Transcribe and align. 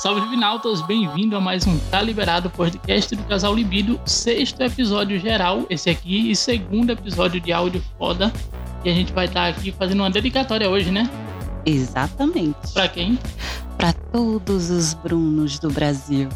Salve 0.00 0.22
Divinautas, 0.22 0.80
bem-vindo 0.80 1.36
a 1.36 1.42
mais 1.42 1.66
um 1.66 1.78
Tá 1.90 2.00
Liberado 2.00 2.48
podcast 2.48 3.14
do 3.14 3.22
Casal 3.24 3.54
Libido, 3.54 4.00
sexto 4.06 4.62
episódio 4.62 5.20
geral, 5.20 5.66
esse 5.68 5.90
aqui, 5.90 6.30
e 6.30 6.34
segundo 6.34 6.88
episódio 6.88 7.38
de 7.38 7.52
áudio 7.52 7.84
foda. 7.98 8.32
E 8.82 8.88
a 8.88 8.94
gente 8.94 9.12
vai 9.12 9.26
estar 9.26 9.46
aqui 9.48 9.70
fazendo 9.70 10.00
uma 10.00 10.10
dedicatória 10.10 10.70
hoje, 10.70 10.90
né? 10.90 11.06
Exatamente. 11.66 12.72
Pra 12.72 12.88
quem? 12.88 13.18
Pra 13.76 13.92
todos 13.92 14.70
os 14.70 14.94
Brunos 14.94 15.58
do 15.58 15.68
Brasil. 15.68 16.30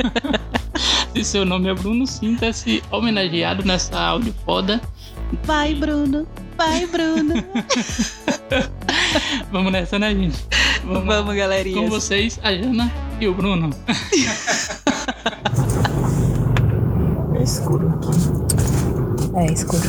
Se 1.12 1.22
seu 1.22 1.44
nome 1.44 1.68
é 1.68 1.74
Bruno, 1.74 2.06
sinta-se 2.06 2.82
homenageado 2.90 3.66
nessa 3.66 4.00
áudio 4.00 4.34
foda. 4.46 4.80
Vai, 5.44 5.74
Bruno. 5.74 6.26
Vai, 6.56 6.86
Bruno. 6.86 7.34
Vamos 9.50 9.72
nessa, 9.72 9.98
né, 9.98 10.14
gente? 10.14 10.44
Vamos, 10.84 11.04
Vamos 11.06 11.34
galerinha. 11.34 11.76
Com 11.80 11.88
vocês, 11.88 12.38
a 12.42 12.52
Jana 12.52 12.90
e 13.20 13.28
o 13.28 13.34
Bruno. 13.34 13.70
É 17.40 17.42
escuro 17.42 17.88
aqui. 17.88 18.10
É 19.38 19.50
escuro. 19.50 19.82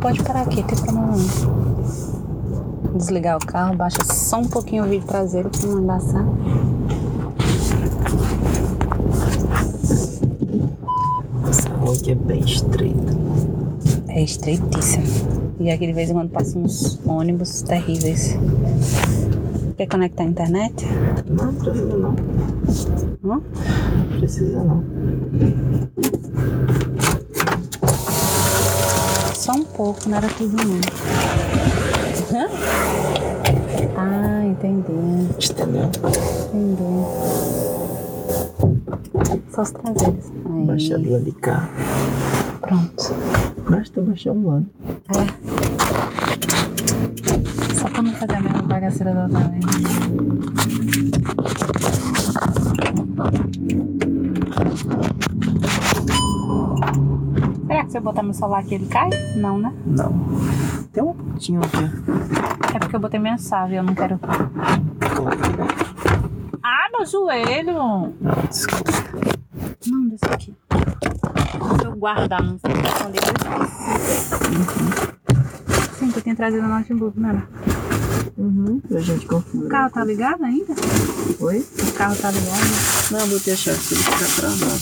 Pode 0.00 0.22
parar 0.22 0.40
aqui, 0.42 0.62
tem 0.62 0.78
como 0.86 1.12
desligar 2.96 3.36
o 3.36 3.44
carro, 3.44 3.76
baixa 3.76 4.02
só 4.04 4.38
um 4.38 4.48
pouquinho 4.48 4.84
o 4.84 4.88
vídeo 4.88 5.06
traseiro 5.06 5.50
pra 5.50 5.68
não 5.68 5.82
embaçar. 5.82 6.24
Essa 11.46 11.68
rua 11.74 11.94
aqui 11.94 12.12
é 12.12 12.14
bem 12.14 12.40
estreita. 12.40 13.12
É 14.14 14.22
estreitíssimo. 14.22 15.04
E 15.58 15.72
aqui 15.72 15.88
de 15.88 15.92
vez 15.92 16.08
em 16.08 16.12
quando 16.12 16.30
passam 16.30 16.62
uns 16.62 17.00
ônibus 17.04 17.62
terríveis. 17.62 18.36
Quer 19.76 19.88
conectar 19.88 20.22
a 20.22 20.26
internet? 20.26 20.86
Não, 21.28 21.52
precisa 21.52 21.96
não. 21.96 22.14
Não? 23.24 23.42
Precisa 24.20 24.62
não. 24.62 24.84
Só 29.34 29.52
um 29.52 29.64
pouco, 29.64 30.08
não 30.08 30.16
era 30.16 30.28
tudo 30.28 30.56
não. 30.58 30.76
Hã? 32.32 32.48
Ah, 33.96 34.44
entendi. 34.46 34.92
Entendeu? 35.50 35.90
Entendi. 36.54 37.04
Só 39.50 39.62
os 39.62 39.70
traseiros. 39.72 40.26
Aí. 40.46 40.66
Baixa 40.66 40.94
a 40.94 40.98
lua 40.98 41.18
de 41.18 41.32
cá. 41.32 41.68
Pronto. 42.60 43.53
Basta 43.68 44.00
baixar 44.02 44.32
um 44.32 44.50
ano. 44.50 44.70
É. 45.08 45.24
Só 47.74 47.88
pra 47.88 48.02
não 48.02 48.12
fazer 48.12 48.34
a 48.34 48.40
mesma 48.40 48.62
bagaceira 48.62 49.14
da 49.14 49.22
outra 49.24 49.40
vez. 49.40 49.64
Será 57.66 57.84
que 57.84 57.90
se 57.90 57.98
eu 57.98 58.02
botar 58.02 58.22
meu 58.22 58.34
celular 58.34 58.60
aqui 58.60 58.74
ele 58.74 58.86
cai? 58.86 59.10
Não, 59.36 59.58
né? 59.58 59.72
Não. 59.86 60.12
Tem 60.92 61.02
um 61.02 61.14
pontinho 61.14 61.60
aqui. 61.60 61.84
É 62.74 62.78
porque 62.78 62.96
eu 62.96 63.00
botei 63.00 63.18
minha 63.18 63.38
chave, 63.38 63.76
eu 63.76 63.82
não 63.82 63.94
quero. 63.94 64.20
Ah, 66.62 66.88
meu 66.92 67.06
joelho! 67.06 68.14
Não, 68.20 68.34
desculpa. 68.48 68.92
Não, 69.86 70.16
aqui. 70.32 70.54
Se 72.04 72.10
guardar, 72.10 72.42
não 72.42 72.58
sei 72.58 72.70
se 72.70 72.76
eu 72.76 72.84
esqueço. 73.14 74.36
Sim, 75.98 76.10
que 76.10 76.18
eu 76.18 76.22
tinha 76.22 76.36
trazido 76.36 76.62
no 76.62 76.68
notebook, 76.68 77.18
né? 77.18 77.42
Uhum. 78.36 78.78
Pra 78.86 79.00
gente 79.00 79.24
configurar. 79.24 79.66
O 79.66 79.70
carro 79.70 79.90
tá 79.90 80.04
ligado 80.04 80.44
ainda? 80.44 80.74
Oi? 81.40 81.66
O 81.80 81.92
carro 81.92 82.14
tá 82.16 82.30
ligado? 82.30 82.60
Não, 83.10 83.20
a 83.20 83.56
chave 83.56 83.78
pra 83.78 83.96
ele 83.96 84.02
ficar 84.02 84.28
travado. 84.36 84.80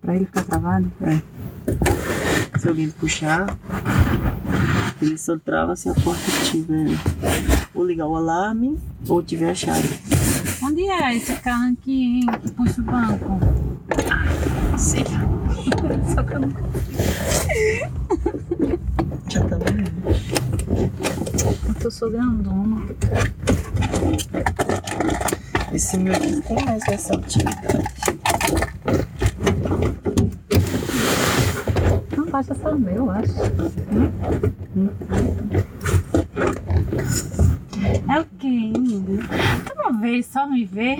Pra 0.00 0.16
ele 0.16 0.26
ficar 0.26 0.42
travado? 0.42 0.92
É. 1.02 1.22
Se 2.58 2.68
alguém 2.68 2.90
puxar, 2.90 3.56
ele 5.00 5.16
só 5.16 5.38
trava 5.38 5.76
se 5.76 5.88
a 5.88 5.94
porta 5.94 6.32
tiver 6.42 6.98
ou 7.72 7.86
ligar 7.86 8.08
o 8.08 8.16
alarme 8.16 8.76
ou 9.06 9.22
tiver 9.22 9.50
a 9.50 9.54
chave. 9.54 10.07
Onde 10.78 10.90
é 10.90 11.16
esse 11.16 11.32
carro 11.40 11.72
aqui, 11.72 12.20
hein? 12.20 12.26
Que 12.40 12.52
puxa 12.52 12.80
o 12.80 12.84
banco? 12.84 13.40
Sei 14.78 15.02
lá. 15.02 15.24
Só 16.14 16.22
que 16.22 16.34
eu 16.34 16.38
não 16.38 16.50
Já 19.28 19.44
tá 19.44 19.56
vendo? 19.56 19.90
eu 21.82 21.90
sou 21.90 22.08
grandona. 22.12 22.86
Esse 25.72 25.98
meu 25.98 26.14
aqui 26.14 26.40
tem 26.42 26.64
mais 26.64 26.84
versatilidade. 26.86 27.84
Não 32.16 32.26
baixa 32.26 32.54
só 32.54 32.70
o 32.70 32.78
meu, 32.78 32.94
eu 32.94 33.10
acho. 33.10 33.32
Hum? 34.76 34.90
É 38.08 38.20
o 38.20 38.24
que, 38.38 38.46
Ingrid? 38.46 39.28
Veio 40.18 40.26
só 40.32 40.48
me 40.48 40.64
ver? 40.64 40.96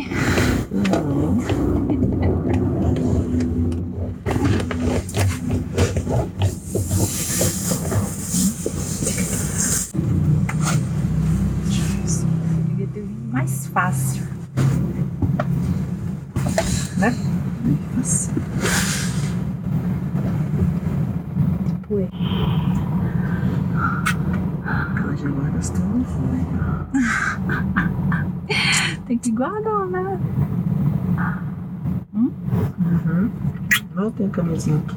Devia 12.68 12.86
ter 12.86 13.00
vindo 13.00 13.32
mais 13.32 13.66
fácil. 13.66 14.22
Né? 16.98 17.12
Tipo, 21.66 21.98
eu. 21.98 22.08
Aquelas 24.64 25.20
jaguaras 25.20 25.64
estão 25.64 25.88
no. 25.88 26.06
Guardar, 29.38 29.86
né? 29.86 30.20
Uhum. 32.12 33.30
Não 33.94 34.10
tem 34.10 34.28
camisinha 34.30 34.78
aqui. 34.78 34.96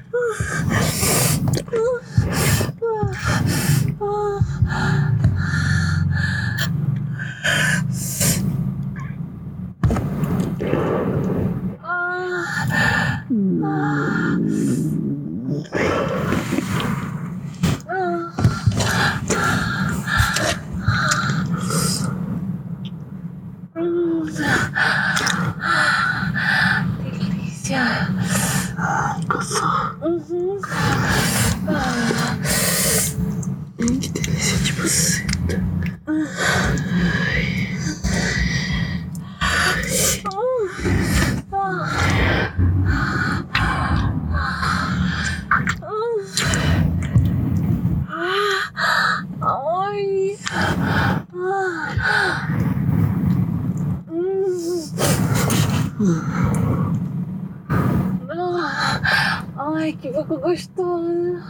Que 60.01 60.09
boca 60.09 60.35
gostosa. 60.35 61.43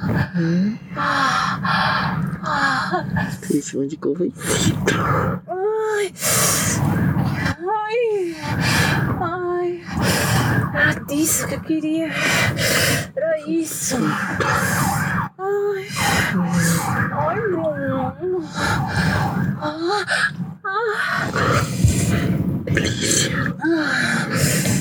Esse 3.49 3.77
monte 3.77 3.91
de 3.91 3.97
convencido. 3.97 4.77
Ai. 5.47 6.13
Ai. 7.79 8.35
Ai. 9.21 9.81
Era 10.73 10.93
disso 11.05 11.47
que 11.47 11.55
eu 11.55 11.61
queria. 11.61 12.09
Era 13.15 13.49
isso. 13.49 13.95
Ai. 15.37 15.87
Ai, 17.13 17.39
Bruno. 17.39 18.49
Ah. 19.61 20.05
Ah. 20.65 21.31
Ah. 23.63 24.27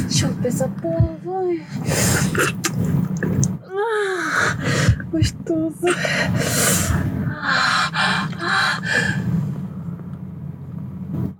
Deixa 0.08 0.26
eu 0.26 0.48
essa 0.48 0.68
porra, 0.68 1.16
vai. 1.24 2.59
Ah. 3.92 4.56
Gostoso. 5.10 5.86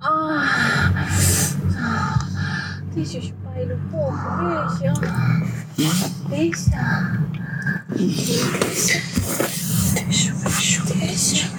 Ah. 0.02 1.06
Deixa 2.94 3.18
eu 3.18 3.22
chupar 3.22 3.56
ele 3.58 3.74
um 3.74 3.88
pouco. 3.88 4.18
Deixa. 5.78 6.02
Deixa. 6.28 6.70
Deixa, 9.94 10.32
deixa. 10.34 10.82
Deixa. 10.94 11.50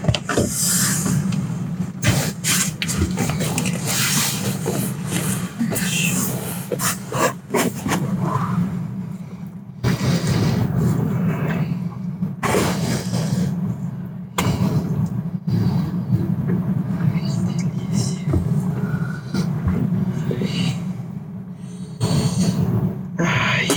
Ai. 23.20 23.68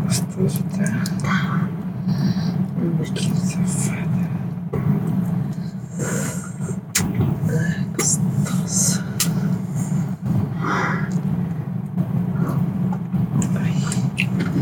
Gostoso, 0.05 0.63
tá? 0.77 1.65
Hum, 2.77 2.99
que 3.15 3.23
safada. 3.23 4.29
Ai, 7.49 7.87
gostoso. 7.97 9.03
Ai. 10.63 11.09
Que 14.17 14.27
delícia. 14.27 14.59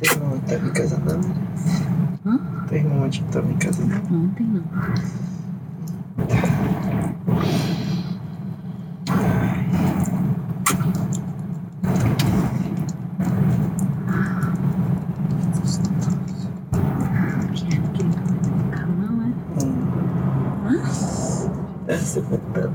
Teu 0.00 0.12
irmão 0.12 0.38
que 0.40 0.46
tava 0.48 0.66
em 0.66 0.72
casa 0.72 0.98
não? 0.98 1.20
Hã? 2.32 2.66
Teu 2.68 2.78
irmão 2.78 3.02
onde 3.02 3.20
que 3.20 3.32
tava 3.32 3.50
em 3.50 3.56
casa 3.56 3.84
não? 3.84 4.02
Não 4.10 4.28
tem 4.30 4.46
não. 4.46 4.62
Quem 17.54 17.68
é 17.68 17.80
que 17.92 18.02
ele 18.02 18.12
tá 18.14 18.22
carro 18.70 18.92
não, 22.00 22.20
é? 22.20 22.20
Hum. 22.20 22.24
Contado. 22.24 22.70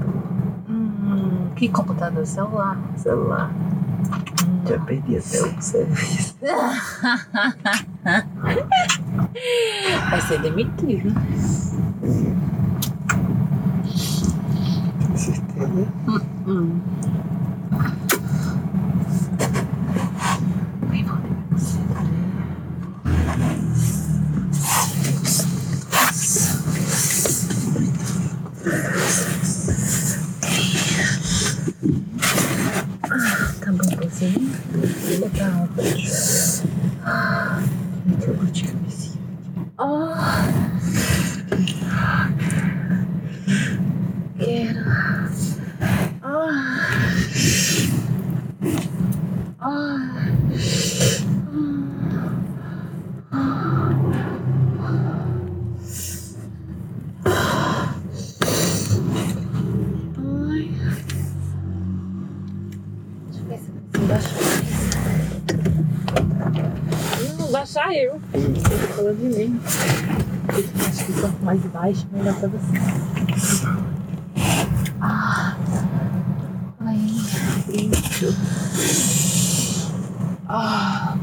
Hum. 0.70 1.50
Que 1.56 1.70
computador? 1.70 2.26
Celular. 2.26 2.78
Celular. 2.98 3.52
Já 4.68 4.80
perdi 4.80 5.18
até 5.18 5.42
o 5.42 5.62
serviço. 5.62 6.36
Vai 10.10 10.22
ser 10.22 10.42
demitido. 10.42 11.14
Com 15.08 15.18
certeza. 15.18 15.88
Hum. 16.48 16.80
Bem, 20.90 21.04
vou 21.04 21.18
dormir 21.18 21.48
mais 21.52 21.62
cedo, 21.62 21.94
né? 21.96 22.16
Tá 33.62 33.72
bom, 33.72 34.55
você? 34.74 35.24
Ou 35.24 35.30
tá 35.30 35.46
alto? 35.54 35.82
Ah, 37.04 37.62
baixo, 71.86 72.08
melhor 72.12 72.34
pra 72.36 72.50
você. 72.50 72.74
Ah. 75.02 75.56
Ai, 76.80 76.98
isso. 77.70 78.36
Ah. 80.48 81.16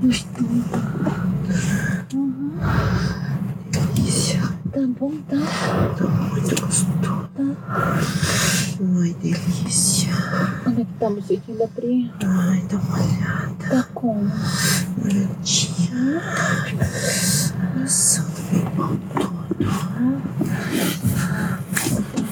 Gostoso. 0.00 0.64
Uhum. 2.14 2.52
Delícia. 3.70 4.40
Tá 4.72 4.80
bom, 4.98 5.12
tá? 5.28 5.36
Tá 5.98 6.06
muito 6.06 6.62
gostoso. 6.62 7.56
Ai, 8.98 9.16
delícia. 9.20 10.12
Olha 10.66 10.84
que 10.86 10.92
tá 10.98 11.08
o 11.08 11.20
jeitinho 11.20 11.58
da 11.58 11.68
Pri. 11.68 12.10
Ai, 12.24 12.64
dá 12.70 12.78
uma 12.78 12.94
olhada. 12.94 13.68
Tá 13.68 13.82
como? 13.92 14.32
Olhadinha. 15.04 16.22
Passando 17.74 18.32
meu 18.52 18.70
pau 18.70 18.96
todo. 19.14 19.42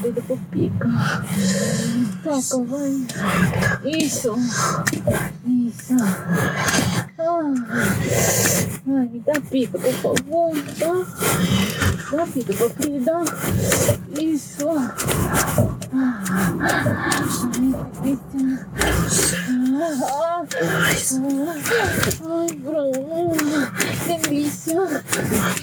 Dedo 0.03 0.23
por 0.23 0.39
pica. 0.61 0.89
Toca, 2.23 2.65
vai. 2.65 3.07
Isso. 3.85 4.37
Isso. 5.47 5.95
Ah. 7.19 7.55
Ai, 8.87 9.09
me 9.09 9.21
dá 9.21 9.41
pica, 9.41 9.79
por 9.79 9.93
favor. 9.95 10.53
Dá, 10.79 12.17
dá 12.17 12.27
pica 12.27 12.53
pra 12.55 12.71
Pri, 12.71 13.01
dá. 13.01 13.23
Isso. 14.21 14.69
Ah. 14.69 14.95
Ai. 15.93 16.19
Ah, 19.83 19.97
ah. 20.05 20.45
Ai, 22.29 22.49
Bruno. 22.57 23.35
Delícia. 24.07 24.81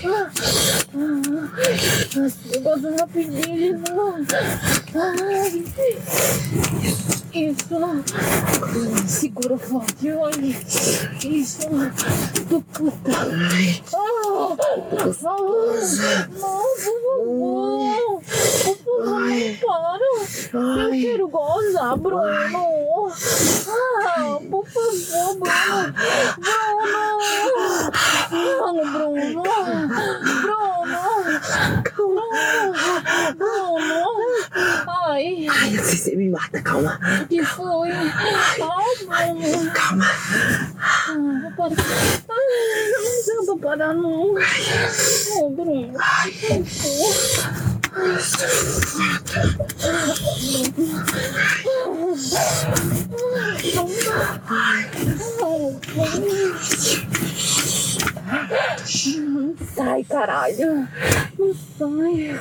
Ah. 0.05 0.86
Ah. 1.53 2.31
Eu 2.53 2.61
gosto 2.61 2.95
rapidinho 2.99 3.77
de 3.77 3.91
novo. 3.91 4.25
Ai. 4.95 5.63
Isso. 7.33 7.77
Segura 9.07 9.57
forte, 9.57 10.11
olha. 10.11 10.57
Isso. 11.25 11.69
Do 12.49 12.61
puta. 12.61 13.11
Ah. 13.11 13.93
Não, 13.93 14.57
por 14.57 15.13
favor. 15.13 15.75
Por 18.63 18.77
favor, 18.77 19.27
para. 19.65 20.07
Eu 20.53 20.91
quero 20.91 21.27
gozar, 21.27 21.97
Bruno. 21.97 23.11
Ah, 23.67 24.39
por 24.49 24.65
favor, 24.67 25.37
Bruno. 25.37 25.45
Bruno. 26.37 27.17
Não, 28.31 28.75
Bruno. 28.91 29.43
Bruno. 30.41 30.56
Bruno. 31.97 32.21
Bruno. 33.35 34.05
Ai, 35.07 35.47
Ai, 35.49 35.77
você 35.77 36.15
me 36.15 36.29
mata. 36.29 36.61
Calma. 36.61 36.99
o 37.23 37.27
que 37.27 37.43
foi? 37.43 37.91
Ai. 37.91 38.11
Calma. 39.73 40.05
Ah, 40.79 41.15
vou 41.41 41.51
parar. 41.53 41.75
Ai, 42.29 42.45
não 43.27 43.45
dá 43.45 43.55
pra 43.55 43.69
parar, 43.69 43.93
não. 43.95 44.35
Ô, 44.35 45.49
Bruno. 45.49 45.93
Por 51.63 51.66
favor. 55.39 55.79
Sai, 59.75 60.03
caralho. 60.03 60.87
Não 61.37 61.53
sai. 61.77 62.39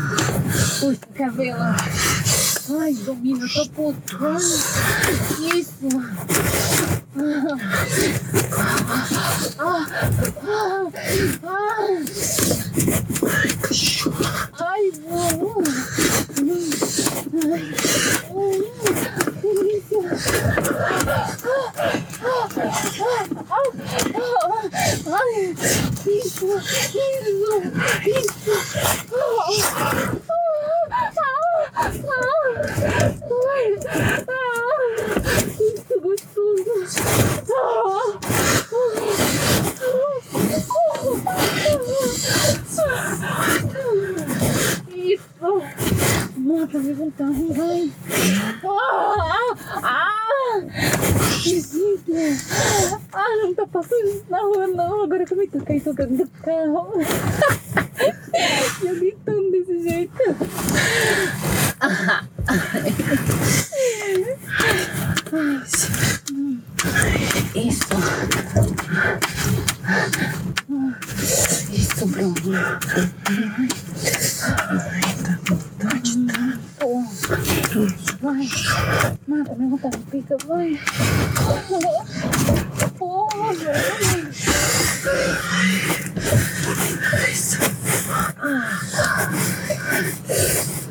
Puxa 0.79 0.99
cabelo. 1.15 1.75
Ai, 2.79 2.93
domina 2.93 3.47
tua 3.47 3.67
puta. 3.69 4.17
Isso. 5.53 5.87
Ai, 7.15 7.23
delícia. 19.41 20.01
Ai, 25.07 25.55
isso, 26.05 26.45
isso, 26.45 26.49
isso. 28.05 28.35
Ai, 33.95 34.51
isso, 35.59 35.95
gostoso. 36.01 36.75
Isso. 44.93 45.25
Não, 46.37 46.67
voltar, 47.25 47.53
vai. 47.53 47.91
Ah, 48.63 49.55
ah, 49.83 50.61
que 51.43 51.61
sinto. 51.61 52.11
Ah, 53.13 53.35
não 53.41 53.53
tá 53.53 53.65
passando 53.67 54.07
isso 54.07 54.25
na 54.29 54.39
rua, 54.39 54.67
não. 54.67 55.03
Agora 55.03 55.25
que 55.25 55.33
eu 55.33 55.37
me 55.37 55.47
toquei 55.47 55.79
tocando 55.79 56.17
do 56.17 56.27
carro. 56.41 56.93
Eu 58.83 58.95
gritando 58.95 59.51
desse 59.51 59.81
jeito. 59.83 60.13
Isso. 67.55 67.87
Isso, 71.71 72.05
Bruno. 72.07 72.35
Pô. 76.79 77.03
Vai. 78.21 78.47
Mata, 79.85 79.97
me 79.97 79.97
vontade 79.97 79.97
de 79.97 80.03
pica, 80.11 80.37
vai. 80.47 80.79
Porra, 82.97 83.53
velho. 83.53 84.29
Isso. 87.29 87.59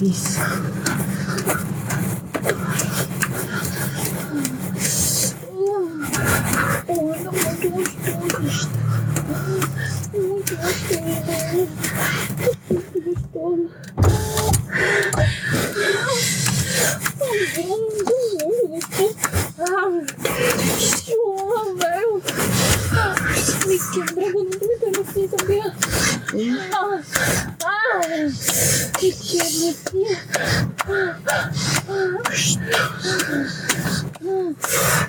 Isso. 0.01 0.41
Olha, 6.87 7.31
muito 7.33 7.71
gostoso. 7.71 8.15
Muito 8.15 8.39
gostoso. 8.43 8.79
Muito 10.13 10.57
gostoso. 10.57 11.69
Muito 12.71 12.99
gostoso. 13.03 13.71
Ah, 19.67 19.89
que 21.05 21.15
honra, 21.19 21.75
velho. 21.75 22.23
Me 23.67 23.79
quebra 23.79 24.33
quando 24.33 24.53
me 24.61 24.77
dando 24.79 25.01
assim, 25.01 25.29
sabia? 25.29 25.69
Ah, 26.73 27.01
ah, 27.65 28.01
me 29.01 29.13
quebra 29.13 29.69
assim. 29.71 30.07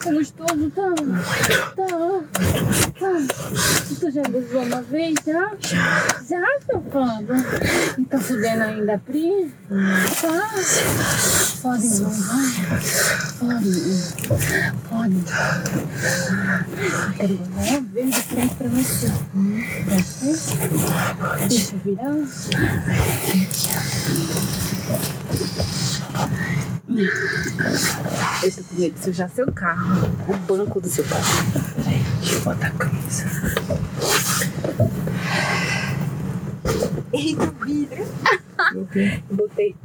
Tá 0.04 0.12
gostoso, 0.12 0.72
tá? 0.72 0.90
Tá. 1.76 1.88
tá. 3.00 3.12
Tu 4.00 4.12
já 4.12 4.24
gozou 4.24 4.64
uma 4.64 4.82
vez, 4.84 5.16
já? 5.26 5.52
Já, 6.28 6.46
safado? 6.66 7.34
E 7.98 8.06
tá 8.06 8.20
fudendo 8.86 8.92
ainda 8.92 8.94
a 8.94 9.00
Pri? 9.00 9.54
Pode 11.62 11.88
não, 11.88 12.10
vai. 12.10 12.52
Pode. 13.40 13.72
Pode. 14.90 15.16
Uma 17.56 17.82
vez 17.82 18.16
de 18.16 18.22
frente 18.22 18.56
pra 18.56 18.68
você. 18.68 19.12
Pode 19.90 20.04
ser? 20.04 20.70
Deixa 21.48 21.78
virar. 21.78 22.16
Eu 28.44 28.52
tô 28.52 28.64
com 28.64 28.76
medo 28.80 28.94
de 28.94 29.04
sujar 29.04 29.30
seu 29.30 29.52
carro. 29.52 30.10
O 30.28 30.34
banco 30.38 30.80
do 30.80 30.88
seu 30.88 31.04
carro. 31.06 31.24
Deixa 32.20 32.36
eu 32.36 32.42
botar 32.42 32.68
a 32.68 32.72
camisa. 32.72 33.26
Eita, 37.14 37.44
o 37.44 37.66
vidro. 37.66 38.06
O 38.74 38.86
quê? 38.88 39.22
Eu 39.30 39.36
botei. 39.36 39.76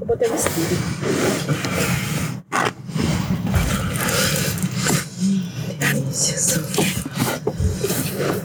Eu 0.00 0.06
botei 0.06 0.28
o 0.28 0.32
vestido. 0.32 0.76
Delícia. 5.78 6.62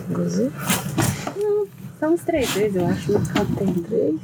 Gozou? 0.10 0.52
São 2.00 2.13
uns 2.13 2.22
três 2.22 2.50
vezes, 2.52 2.76
eu 2.76 2.88
acho. 2.88 3.12
No 3.12 3.26
carro 3.28 3.56
tem 3.56 3.74
três. 3.74 4.22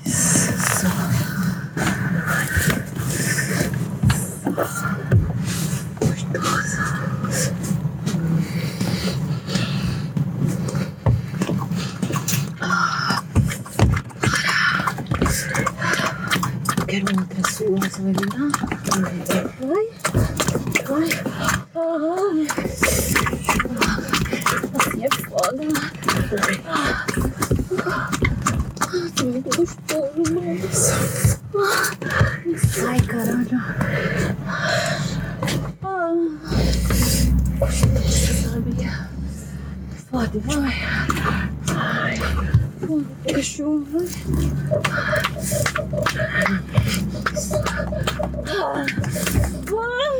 Quero 16.91 17.05
outra 17.17 17.51
sua, 17.51 17.77
você 17.79 18.01
vai 18.01 18.11
me 18.11 18.25
dar? 18.25 18.51
Vai? 19.61 19.85
Vai? 20.85 21.09
Ai. 21.75 22.47
Assim 24.75 24.99
é 25.05 25.09
foda. 25.23 25.63
Ah, 26.67 27.05
tá 29.15 29.23
muito 29.23 29.49
gostoso, 29.55 30.21
mano. 30.33 30.59
Ai, 32.89 32.99
caralho. 33.07 33.59
Ah, 35.83 36.13
Sabe? 38.43 38.71
Pode, 40.11 40.39
vai. 40.39 40.75
cachorro. 43.33 43.85
Ah, 48.47 48.85
vai. 49.69 50.17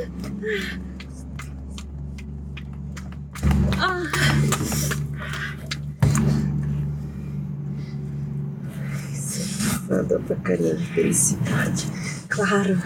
Ah, 3.80 4.04
Nada 9.90 10.20
pra 10.20 10.36
carinha 10.38 10.76
de 10.76 10.86
felicidade. 10.88 11.88
Claro. 12.30 12.78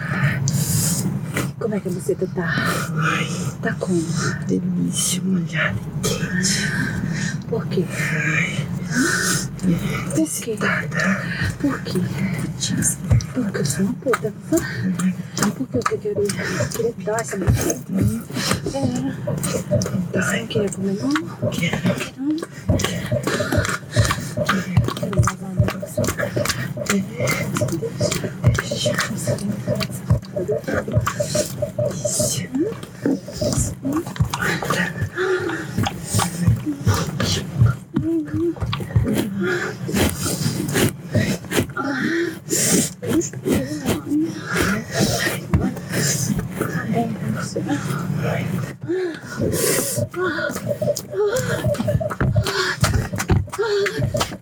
Como 1.59 1.75
é 1.75 1.79
que 1.79 1.89
você 1.89 2.15
tá? 2.15 2.53
Ai, 2.95 3.27
Tá 3.61 3.73
como? 3.79 4.01
delícia, 4.47 5.21
molhada 5.23 5.75
e 5.79 6.07
quente. 6.07 6.71
Por 7.47 7.65
quê? 7.67 7.85
Por 10.15 10.29
quê? 10.29 10.57
Por 11.59 11.81
quê? 11.81 11.99
Porque 13.33 13.57
eu 13.57 13.65
sou 13.65 13.85
uma 13.85 13.93
puta. 13.95 14.33
Por 15.55 15.67
que 15.67 15.77
eu 15.77 15.81
quero 15.83 16.21
queria 16.71 16.93
dar 17.03 17.21
essa 17.21 17.37
bicha? 17.37 17.75
É. 18.73 18.79
Você 20.13 20.39
não 20.39 20.47
queria 20.47 20.69
comer 20.69 20.97
não? 21.01 21.11
Quero. 21.51 21.77
Quero 24.95 25.15
lavar 25.25 25.49
a 25.49 25.53
mão 25.55 25.65
você. 25.81 26.01
Delícia. 26.85 28.35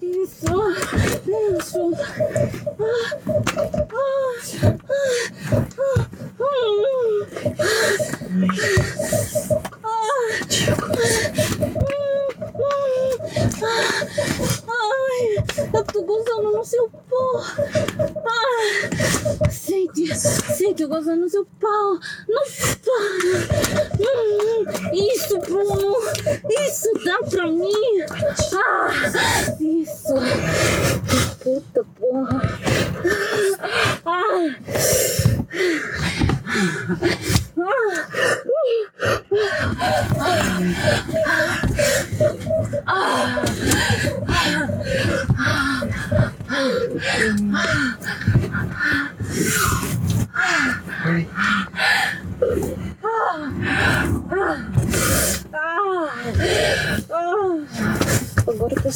isso. 0.01 0.45
Isso. 1.53 1.93
Ai, 14.67 15.43
eu 15.73 15.83
tô 15.85 16.03
gozando 16.03 16.51
no 16.51 16.65
seu 16.65 16.89
pau. 16.89 17.43
Ah, 18.25 19.49
sente, 19.49 20.15
sente 20.15 20.83
eu 20.83 20.89
gozando 20.89 21.21
no 21.21 21.29
seu 21.29 21.45
pau. 21.59 21.99
Não 22.27 22.43
para. 22.45 22.93
Hum, 23.99 24.65
isso, 24.93 25.39
Bruno. 25.39 25.95
Isso 26.83 27.05
dá 27.05 27.17
pra 27.29 27.47
mim. 27.47 27.71
Ah, 28.53 28.91
isso. 29.61 30.13
Puta 31.41 31.85
porra. 31.97 32.41
Ah. 34.05 34.33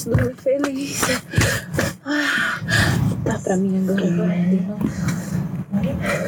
Dormir 0.07 0.35
feliz. 0.35 1.01
Ah, 2.05 2.59
Tá 3.25 3.39
pra 3.39 3.57
mim 3.57 3.83
agora, 3.89 4.15
vai. 4.15 4.41
de 4.45 4.61
novo. 4.61 4.89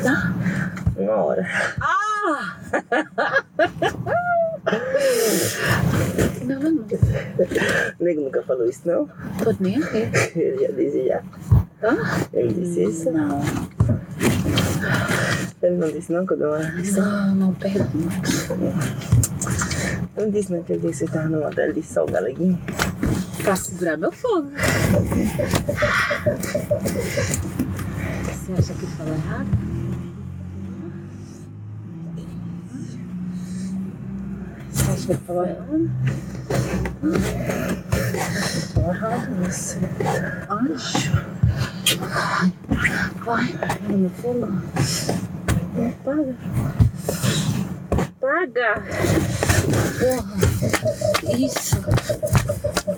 Tá? 0.03 0.33
Uma 0.97 1.15
hora. 1.15 1.47
Ah! 1.79 2.57
Não, 6.45 6.59
não, 6.59 6.71
não. 6.71 6.85
O 7.99 8.03
nego 8.03 8.21
nunca 8.21 8.41
falou 8.43 8.67
isso, 8.67 8.81
não? 8.85 9.07
Tô 9.43 9.55
nem 9.59 9.81
aqui. 9.81 10.09
Ele 10.37 10.65
já 10.65 10.71
disse 10.73 11.07
já. 11.07 11.21
Tá? 11.79 11.95
Ele 12.33 12.53
disse 12.53 12.83
isso? 12.83 13.11
Não, 13.11 13.41
Ele 15.61 15.75
não 15.77 15.89
disse 15.91 16.11
não 16.11 16.25
quando 16.25 16.43
eu 16.43 16.71
disse. 16.81 16.99
não, 16.99 17.35
não 17.35 17.53
pergunto. 17.53 17.99
Não 20.17 20.29
disse 20.29 20.51
dia 20.51 20.77
que 20.77 20.77
você 20.77 21.05
tava 21.05 21.29
no 21.29 21.39
modelo 21.39 21.73
de 21.73 21.81
sol 21.83 22.05
galeguinho? 22.07 22.59
Pra 23.43 23.55
segurar 23.55 23.97
meu 23.97 24.11
fogo. 24.11 24.51
Você 28.25 28.53
acha 28.53 28.73
que 28.73 28.85
falou 28.85 29.13
errado? 29.13 29.47
Você 34.71 34.91
acha 34.91 35.07
que 35.07 35.13
falou 35.25 35.45
errado? 35.45 35.89
Falou 38.73 38.93
errado. 38.93 39.29
Acho. 40.49 41.11
Vai, 41.99 42.53
vai, 43.25 43.47
pega 43.57 43.97
meu 43.97 44.09
fogo. 44.11 44.47
Não 45.75 45.91
paga. 46.03 46.35
Paga! 48.19 48.83
Porra! 49.99 50.33
Isso! 51.37 51.77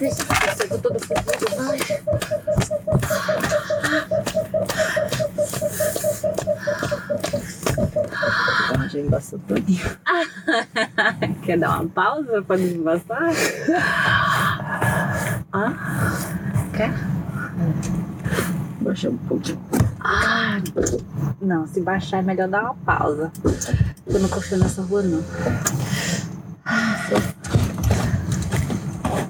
Deixa 0.01 0.23
eu 0.23 0.55
ser 0.55 0.67
todo 0.81 0.99
fodido, 0.99 1.45
vai! 1.57 1.77
Então 8.65 8.89
já 8.89 8.99
embaçou 8.99 9.37
todinho. 9.47 9.97
Quer 11.43 11.59
dar 11.59 11.81
uma 11.81 11.87
pausa 11.89 12.41
pra 12.41 12.55
desembaçar? 12.55 13.29
Ah? 15.53 15.71
Quer? 16.75 16.91
Baixar 18.81 19.11
um 19.11 19.17
pouquinho. 19.17 19.61
Ah! 19.99 20.57
Não, 21.39 21.67
se 21.67 21.79
baixar 21.79 22.17
é 22.17 22.23
melhor 22.23 22.47
dar 22.47 22.63
uma 22.63 22.73
pausa. 22.73 23.31
Eu 24.07 24.19
não 24.19 24.29
confio 24.29 24.57
nessa 24.57 24.81
rua, 24.81 25.03
não. 25.03 25.23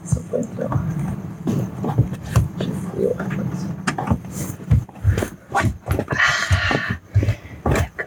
Só 0.05 0.19
pra 0.29 0.39
entrar. 0.39 0.69
Deixa 2.57 2.71
eu 2.71 2.75
ver 2.95 3.07
o 3.07 3.13
rapaz. 3.13 3.67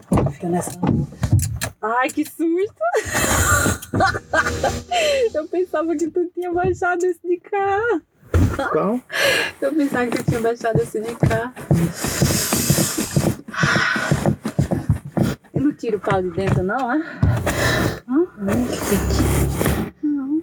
Confio 0.08 0.48
nessa 0.48 0.78
rua. 0.80 1.06
Ai, 2.04 2.10
que 2.10 2.22
susto! 2.22 2.84
Eu 5.34 5.48
pensava 5.48 5.96
que 5.96 6.10
tu 6.10 6.30
tinha 6.34 6.52
baixado 6.52 7.02
esse 7.06 7.26
de 7.26 7.38
cá. 7.38 7.80
Qual? 8.72 9.00
Eu 9.58 9.74
pensava 9.74 10.06
que 10.08 10.18
tu 10.18 10.24
tinha 10.24 10.40
baixado 10.42 10.82
esse 10.82 11.00
de 11.00 11.14
cá. 11.14 11.50
Eu 15.54 15.62
não 15.62 15.72
tiro 15.72 15.96
o 15.96 16.00
pau 16.00 16.20
de 16.20 16.30
dentro, 16.32 16.62
não, 16.62 16.92
é? 16.92 16.98
Não, 18.06 18.24
é 18.24 18.54
não. 20.02 20.42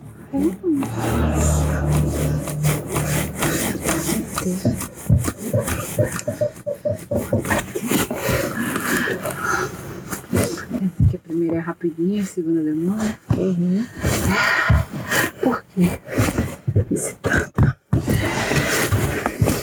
Porque 4.34 4.71
primeira 11.32 11.56
é 11.56 11.60
rapidinha, 11.60 12.22
a 12.22 12.26
segunda 12.26 12.62
demora. 12.62 13.18
Uhum. 13.38 13.86
Por 15.42 15.64
quê? 15.74 16.00
Esse 16.92 17.16
tá. 17.16 17.50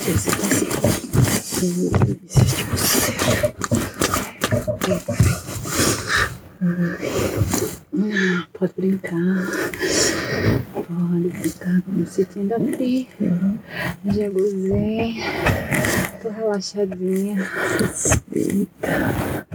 Esse 0.09 0.31
tá 0.31 0.47
assim. 0.47 1.91
É 1.95 2.15
tipo 2.41 2.77
sério. 2.79 3.55
Pode 8.55 8.73
brincar. 8.77 9.47
Pode 10.73 11.29
brincar, 11.29 11.83
me 11.87 12.07
sentindo 12.07 12.55
aqui. 12.55 13.09
Já 14.07 14.31
gozei. 14.31 15.17
Tô 16.23 16.31
relaxadinha. 16.31 17.47
Satisfeita. 17.95 19.47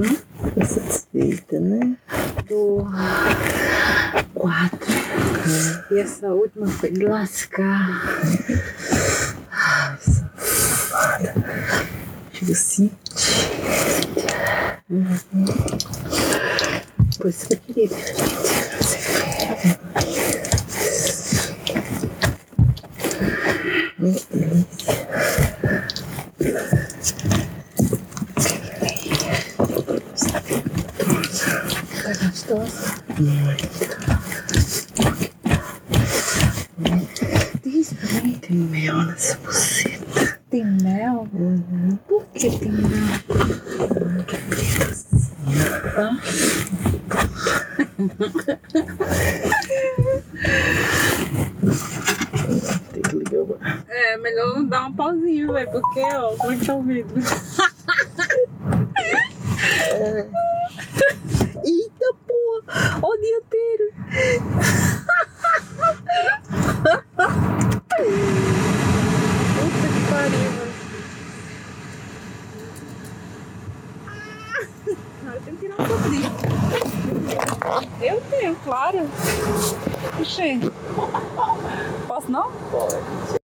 Tô 0.54 0.66
satisfeita, 0.66 1.60
né? 1.60 1.96
Tô 2.48 2.86
quatro. 4.34 4.94
E 5.92 6.00
essa 6.00 6.28
última 6.28 6.68
foi 6.68 6.92
de 6.92 7.06
lascar. 7.06 8.02
Ai, 9.52 9.98
safada. 10.00 11.34
Chega 12.34 12.52
assim. 12.52 12.92
Uhum. 14.90 15.46
Por 17.18 17.30
isso 17.30 17.48
que 17.48 17.54
eu 17.54 17.58
queria 17.60 17.90
ter 17.90 18.14
Meu 23.98 24.12
Deus. 24.12 24.66
Tá 32.04 32.12
gostoso? 32.28 32.94
Mim. 38.24 38.34
Tem 38.40 38.58
mel 38.58 38.96
nessa 39.04 39.38
buceta. 39.38 40.40
Tem 40.50 40.66
mel? 40.66 41.28
Uhum. 41.34 41.98
Por 42.08 42.26
que 42.34 42.50
tem 42.58 42.72
mel? 42.72 42.90
Hã? 45.98 46.20
Tem 52.92 53.02
que 53.02 53.16
ligar 53.16 53.42
o 53.42 53.58
ar. 53.62 53.84
É, 53.88 54.18
melhor 54.18 54.56
não 54.56 54.66
dar 54.66 54.86
um 54.88 54.94
pauzinho, 54.94 55.54
velho, 55.54 55.72
porque, 55.72 56.02
ó, 56.02 56.36
como 56.38 56.54
é 56.54 56.58
que 56.58 56.66
tá 56.66 56.74